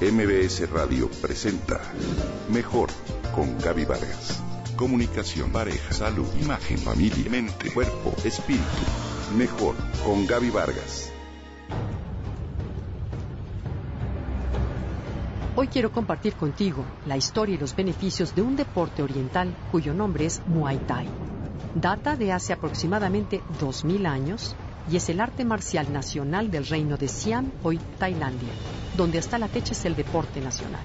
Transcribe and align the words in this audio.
MBS 0.00 0.70
Radio 0.70 1.10
presenta 1.20 1.78
Mejor 2.48 2.88
con 3.34 3.58
Gaby 3.58 3.84
Vargas. 3.84 4.42
Comunicación, 4.74 5.52
pareja, 5.52 5.92
salud, 5.92 6.26
imagen, 6.40 6.78
familia, 6.78 7.30
mente, 7.30 7.70
cuerpo, 7.70 8.14
espíritu. 8.24 8.64
Mejor 9.36 9.74
con 10.02 10.26
Gaby 10.26 10.48
Vargas. 10.48 11.12
Hoy 15.54 15.68
quiero 15.68 15.92
compartir 15.92 16.32
contigo 16.32 16.82
la 17.04 17.18
historia 17.18 17.56
y 17.56 17.58
los 17.58 17.76
beneficios 17.76 18.34
de 18.34 18.40
un 18.40 18.56
deporte 18.56 19.02
oriental 19.02 19.54
cuyo 19.70 19.92
nombre 19.92 20.24
es 20.24 20.40
Muay 20.46 20.78
Thai. 20.78 21.08
Data 21.74 22.16
de 22.16 22.32
hace 22.32 22.54
aproximadamente 22.54 23.42
2000 23.60 24.06
años 24.06 24.56
y 24.88 24.96
es 24.96 25.08
el 25.08 25.20
arte 25.20 25.44
marcial 25.44 25.92
nacional 25.92 26.50
del 26.50 26.66
reino 26.66 26.96
de 26.96 27.08
Siam, 27.08 27.52
hoy 27.62 27.78
Tailandia, 27.98 28.52
donde 28.96 29.18
hasta 29.18 29.38
la 29.38 29.48
fecha 29.48 29.72
es 29.72 29.84
el 29.84 29.96
deporte 29.96 30.40
nacional. 30.40 30.84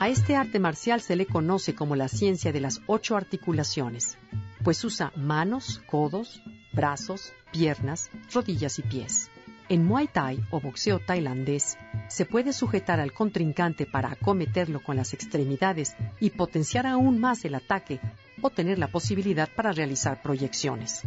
A 0.00 0.08
este 0.08 0.36
arte 0.36 0.58
marcial 0.58 1.00
se 1.00 1.16
le 1.16 1.26
conoce 1.26 1.74
como 1.74 1.96
la 1.96 2.08
ciencia 2.08 2.52
de 2.52 2.60
las 2.60 2.80
ocho 2.86 3.16
articulaciones, 3.16 4.18
pues 4.64 4.84
usa 4.84 5.12
manos, 5.16 5.80
codos, 5.86 6.42
brazos, 6.72 7.32
piernas, 7.52 8.10
rodillas 8.32 8.78
y 8.78 8.82
pies. 8.82 9.30
En 9.68 9.84
Muay 9.84 10.08
Thai 10.08 10.44
o 10.50 10.60
boxeo 10.60 10.98
tailandés, 10.98 11.78
se 12.08 12.26
puede 12.26 12.52
sujetar 12.52 13.00
al 13.00 13.12
contrincante 13.12 13.86
para 13.86 14.12
acometerlo 14.12 14.82
con 14.82 14.96
las 14.96 15.14
extremidades 15.14 15.94
y 16.20 16.30
potenciar 16.30 16.86
aún 16.86 17.18
más 17.18 17.44
el 17.44 17.54
ataque 17.54 18.00
o 18.42 18.50
tener 18.50 18.78
la 18.78 18.88
posibilidad 18.88 19.48
para 19.54 19.72
realizar 19.72 20.20
proyecciones 20.20 21.04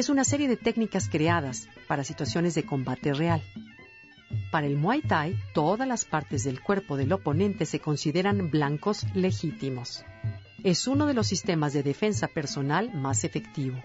es 0.00 0.08
una 0.08 0.24
serie 0.24 0.48
de 0.48 0.56
técnicas 0.56 1.10
creadas 1.10 1.68
para 1.86 2.04
situaciones 2.04 2.54
de 2.54 2.64
combate 2.64 3.12
real. 3.12 3.42
Para 4.50 4.66
el 4.66 4.76
Muay 4.76 5.02
Thai, 5.02 5.36
todas 5.52 5.86
las 5.86 6.06
partes 6.06 6.42
del 6.42 6.62
cuerpo 6.62 6.96
del 6.96 7.12
oponente 7.12 7.66
se 7.66 7.80
consideran 7.80 8.50
blancos 8.50 9.04
legítimos. 9.14 10.02
Es 10.64 10.86
uno 10.86 11.04
de 11.04 11.12
los 11.12 11.26
sistemas 11.26 11.74
de 11.74 11.82
defensa 11.82 12.28
personal 12.28 12.90
más 12.94 13.24
efectivo. 13.24 13.76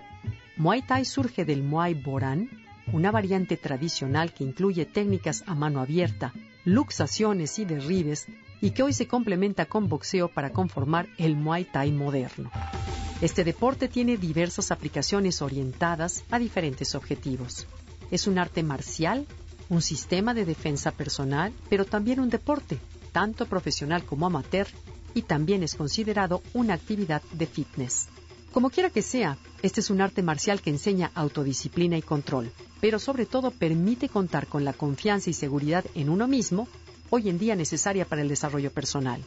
Muay 0.56 0.84
Thai 0.84 1.04
surge 1.04 1.44
del 1.44 1.64
Muay 1.64 1.96
Boran, 1.96 2.50
una 2.94 3.12
variante 3.12 3.58
tradicional 3.58 4.34
que 4.34 4.46
incluye 4.46 4.86
técnicas 4.86 5.44
a 5.48 5.54
mano 5.54 5.82
abierta, 5.82 6.32
luxaciones 6.64 7.60
y 7.60 7.66
derribes, 7.66 8.28
y 8.62 8.72
que 8.72 8.84
hoy 8.84 8.94
se 8.94 9.08
complementa 9.08 9.66
con 9.66 9.90
boxeo 9.90 10.30
para 10.30 10.52
conformar 10.52 11.10
el 11.18 11.36
Muay 11.36 11.66
Thai 11.66 11.92
moderno. 11.92 12.52
Este 13.22 13.46
deporte 13.46 13.88
tiene 13.88 14.18
diversas 14.18 14.72
aplicaciones 14.72 15.42
orientadas 15.42 16.26
a 16.32 16.38
diferentes 16.38 16.96
objetivos. 16.96 17.66
Es 18.12 18.28
un 18.28 18.38
arte 18.38 18.62
marcial, 18.62 19.26
un 19.70 19.82
sistema 19.82 20.34
de 20.34 20.44
defensa 20.44 20.92
personal, 20.92 21.54
pero 21.70 21.86
también 21.86 22.20
un 22.20 22.30
deporte, 22.30 22.78
tanto 23.14 23.46
profesional 23.46 24.04
como 24.04 24.28
amateur, 24.28 24.68
y 25.14 25.22
también 25.22 25.64
es 25.64 25.76
considerado 25.76 26.44
una 26.54 26.74
actividad 26.74 27.22
de 27.32 27.48
fitness. 27.48 28.10
Como 28.52 28.70
quiera 28.70 28.90
que 28.90 29.02
sea, 29.02 29.38
este 29.62 29.80
es 29.80 29.90
un 29.90 30.02
arte 30.02 30.22
marcial 30.22 30.62
que 30.62 30.70
enseña 30.70 31.12
autodisciplina 31.16 31.98
y 31.98 32.02
control, 32.02 32.52
pero 32.82 33.00
sobre 33.00 33.26
todo 33.26 33.52
permite 33.52 34.10
contar 34.10 34.48
con 34.48 34.66
la 34.66 34.74
confianza 34.74 35.30
y 35.30 35.34
seguridad 35.34 35.86
en 35.96 36.10
uno 36.10 36.28
mismo, 36.28 36.68
hoy 37.10 37.30
en 37.30 37.40
día 37.40 37.56
necesaria 37.56 38.06
para 38.06 38.22
el 38.22 38.28
desarrollo 38.28 38.72
personal. 38.72 39.24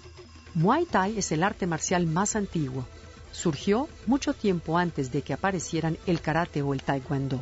Muay 0.54 0.84
Thai 0.84 1.18
es 1.18 1.32
el 1.32 1.42
arte 1.42 1.66
marcial 1.66 2.06
más 2.06 2.36
antiguo, 2.36 2.86
surgió 3.32 3.88
mucho 4.06 4.34
tiempo 4.34 4.78
antes 4.78 5.12
de 5.12 5.22
que 5.22 5.32
aparecieran 5.32 5.98
el 6.06 6.20
karate 6.20 6.62
o 6.62 6.74
el 6.74 6.82
taekwondo. 6.82 7.40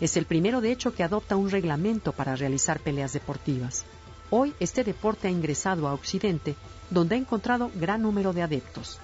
Es 0.00 0.16
el 0.16 0.26
primero 0.26 0.60
de 0.60 0.72
hecho 0.72 0.94
que 0.94 1.02
adopta 1.02 1.36
un 1.36 1.50
reglamento 1.50 2.12
para 2.12 2.36
realizar 2.36 2.80
peleas 2.80 3.12
deportivas. 3.12 3.84
Hoy 4.30 4.54
este 4.60 4.84
deporte 4.84 5.28
ha 5.28 5.30
ingresado 5.30 5.88
a 5.88 5.94
Occidente, 5.94 6.54
donde 6.90 7.14
ha 7.14 7.18
encontrado 7.18 7.70
gran 7.74 8.02
número 8.02 8.32
de 8.32 8.42
adeptos. 8.42 8.98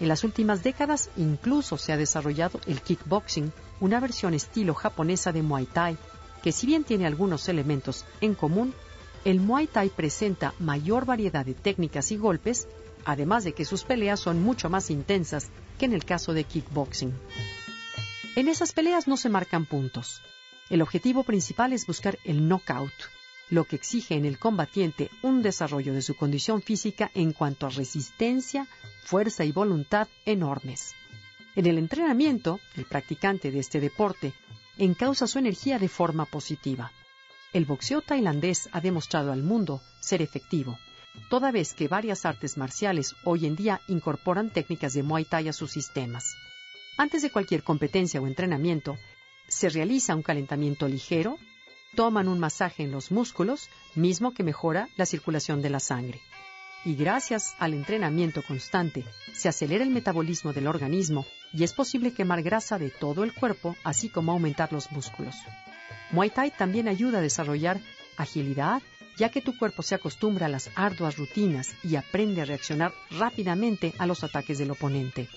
En 0.00 0.08
las 0.08 0.24
últimas 0.24 0.62
décadas 0.62 1.10
incluso 1.16 1.76
se 1.76 1.92
ha 1.92 1.96
desarrollado 1.96 2.60
el 2.66 2.80
kickboxing, 2.80 3.52
una 3.80 4.00
versión 4.00 4.34
estilo 4.34 4.74
japonesa 4.74 5.32
de 5.32 5.42
Muay 5.42 5.66
Thai, 5.66 5.98
que 6.42 6.52
si 6.52 6.66
bien 6.66 6.84
tiene 6.84 7.06
algunos 7.06 7.48
elementos 7.48 8.04
en 8.20 8.34
común, 8.34 8.72
el 9.24 9.40
Muay 9.40 9.66
Thai 9.66 9.90
presenta 9.90 10.54
mayor 10.60 11.04
variedad 11.04 11.44
de 11.44 11.54
técnicas 11.54 12.12
y 12.12 12.16
golpes 12.16 12.68
además 13.04 13.44
de 13.44 13.52
que 13.52 13.64
sus 13.64 13.84
peleas 13.84 14.20
son 14.20 14.42
mucho 14.42 14.68
más 14.68 14.90
intensas 14.90 15.50
que 15.78 15.86
en 15.86 15.92
el 15.92 16.04
caso 16.04 16.32
de 16.32 16.44
kickboxing. 16.44 17.14
En 18.36 18.48
esas 18.48 18.72
peleas 18.72 19.08
no 19.08 19.16
se 19.16 19.28
marcan 19.28 19.66
puntos. 19.66 20.22
El 20.70 20.82
objetivo 20.82 21.24
principal 21.24 21.72
es 21.72 21.86
buscar 21.86 22.18
el 22.24 22.46
knockout, 22.48 22.92
lo 23.50 23.64
que 23.64 23.76
exige 23.76 24.14
en 24.14 24.24
el 24.24 24.38
combatiente 24.38 25.10
un 25.22 25.42
desarrollo 25.42 25.94
de 25.94 26.02
su 26.02 26.14
condición 26.14 26.62
física 26.62 27.10
en 27.14 27.32
cuanto 27.32 27.66
a 27.66 27.70
resistencia, 27.70 28.68
fuerza 29.04 29.44
y 29.44 29.52
voluntad 29.52 30.08
enormes. 30.26 30.94
En 31.56 31.66
el 31.66 31.78
entrenamiento, 31.78 32.60
el 32.76 32.84
practicante 32.84 33.50
de 33.50 33.60
este 33.60 33.80
deporte 33.80 34.34
encausa 34.76 35.26
su 35.26 35.38
energía 35.38 35.78
de 35.78 35.88
forma 35.88 36.26
positiva. 36.26 36.92
El 37.52 37.64
boxeo 37.64 38.02
tailandés 38.02 38.68
ha 38.72 38.80
demostrado 38.80 39.32
al 39.32 39.42
mundo 39.42 39.80
ser 40.00 40.22
efectivo 40.22 40.78
toda 41.28 41.52
vez 41.52 41.74
que 41.74 41.88
varias 41.88 42.24
artes 42.24 42.56
marciales 42.56 43.14
hoy 43.24 43.46
en 43.46 43.56
día 43.56 43.80
incorporan 43.88 44.50
técnicas 44.50 44.94
de 44.94 45.02
Muay 45.02 45.24
Thai 45.24 45.48
a 45.48 45.52
sus 45.52 45.70
sistemas. 45.70 46.34
Antes 46.96 47.22
de 47.22 47.30
cualquier 47.30 47.62
competencia 47.62 48.20
o 48.20 48.26
entrenamiento, 48.26 48.98
se 49.48 49.68
realiza 49.68 50.14
un 50.14 50.22
calentamiento 50.22 50.88
ligero, 50.88 51.38
toman 51.94 52.28
un 52.28 52.38
masaje 52.38 52.82
en 52.82 52.90
los 52.90 53.10
músculos, 53.10 53.68
mismo 53.94 54.34
que 54.34 54.42
mejora 54.42 54.88
la 54.96 55.06
circulación 55.06 55.62
de 55.62 55.70
la 55.70 55.80
sangre. 55.80 56.20
Y 56.84 56.94
gracias 56.94 57.54
al 57.58 57.74
entrenamiento 57.74 58.42
constante, 58.42 59.04
se 59.32 59.48
acelera 59.48 59.84
el 59.84 59.90
metabolismo 59.90 60.52
del 60.52 60.68
organismo 60.68 61.26
y 61.52 61.64
es 61.64 61.72
posible 61.72 62.12
quemar 62.12 62.42
grasa 62.42 62.78
de 62.78 62.90
todo 62.90 63.24
el 63.24 63.34
cuerpo, 63.34 63.76
así 63.84 64.08
como 64.08 64.32
aumentar 64.32 64.72
los 64.72 64.90
músculos. 64.92 65.34
Muay 66.12 66.30
Thai 66.30 66.50
también 66.50 66.88
ayuda 66.88 67.18
a 67.18 67.22
desarrollar 67.22 67.80
agilidad, 68.16 68.82
ya 69.18 69.30
que 69.30 69.42
tu 69.42 69.58
cuerpo 69.58 69.82
se 69.82 69.96
acostumbra 69.96 70.46
a 70.46 70.48
las 70.48 70.70
arduas 70.76 71.16
rutinas 71.16 71.74
y 71.82 71.96
aprende 71.96 72.40
a 72.40 72.44
reaccionar 72.44 72.94
rápidamente 73.10 73.92
a 73.98 74.06
los 74.06 74.22
ataques 74.22 74.58
del 74.58 74.70
oponente. 74.70 75.28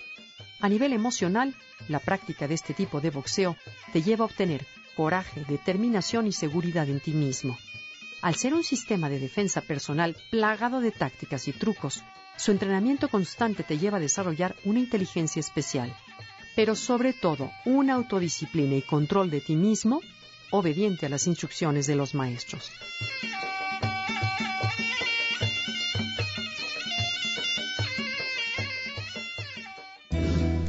A 0.60 0.70
nivel 0.70 0.94
emocional, 0.94 1.56
la 1.88 2.00
práctica 2.00 2.48
de 2.48 2.54
este 2.54 2.76
tipo 2.76 3.02
de 3.02 3.10
boxeo 3.10 3.58
te 3.92 4.04
lleva 4.04 4.24
a 4.24 4.28
obtener 4.28 4.66
coraje, 4.96 5.44
determinación 5.48 6.28
y 6.28 6.32
seguridad 6.32 6.88
en 6.88 7.00
ti 7.00 7.12
mismo. 7.12 7.58
Al 8.22 8.36
ser 8.36 8.54
un 8.54 8.64
sistema 8.64 9.10
de 9.10 9.20
defensa 9.20 9.62
personal 9.62 10.16
plagado 10.30 10.80
de 10.80 10.92
tácticas 10.92 11.48
y 11.48 11.54
trucos, 11.54 12.04
su 12.38 12.52
entrenamiento 12.52 13.10
constante 13.10 13.64
te 13.64 13.80
lleva 13.80 13.98
a 13.98 14.02
desarrollar 14.02 14.56
una 14.64 14.80
inteligencia 14.80 15.40
especial, 15.40 15.96
pero 16.56 16.76
sobre 16.76 17.14
todo 17.14 17.52
una 17.66 17.96
autodisciplina 17.96 18.76
y 18.76 18.84
control 18.84 19.32
de 19.32 19.42
ti 19.42 19.56
mismo 19.56 20.02
obediente 20.52 21.08
a 21.08 21.10
las 21.10 21.26
instrucciones 21.26 21.88
de 21.88 21.96
los 21.96 22.14
maestros. 22.14 22.72